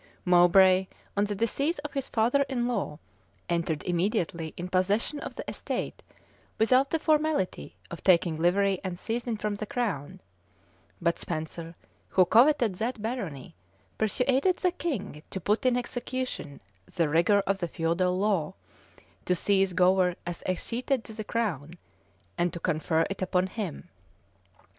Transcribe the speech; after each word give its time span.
Mowbray, 0.25 0.87
on 1.15 1.25
the 1.25 1.35
decease 1.35 1.77
of 1.77 1.93
his 1.93 2.09
father 2.09 2.41
in 2.49 2.67
law, 2.67 2.97
entered 3.47 3.83
immediately 3.83 4.51
in 4.57 4.67
possession 4.67 5.19
of 5.19 5.35
the 5.35 5.47
estate, 5.47 6.01
without 6.57 6.89
the 6.89 6.97
formality 6.97 7.75
of 7.91 8.03
taking 8.03 8.35
livery 8.39 8.81
and 8.83 8.97
seizin 8.97 9.37
from 9.37 9.53
the 9.53 9.67
crown; 9.67 10.19
but 10.99 11.19
Spenser, 11.19 11.75
who 12.07 12.25
coveted 12.25 12.73
that 12.77 12.99
barony, 12.99 13.53
persuaded 13.99 14.57
the 14.57 14.71
king 14.71 15.21
to 15.29 15.39
put 15.39 15.67
in 15.67 15.77
execution 15.77 16.61
the 16.95 17.07
rigor 17.07 17.41
of 17.41 17.59
the 17.59 17.67
feudal 17.67 18.17
law, 18.17 18.55
to 19.27 19.35
seize 19.35 19.73
Gower 19.73 20.15
as 20.25 20.41
escheated 20.47 21.03
to 21.03 21.13
the 21.13 21.23
crown, 21.23 21.75
and 22.39 22.51
to 22.53 22.59
confer 22.59 23.05
it 23.11 23.21
upon 23.21 23.45
him. 23.45 23.89